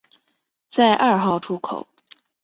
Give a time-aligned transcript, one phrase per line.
[0.67, 1.87] 在二号出口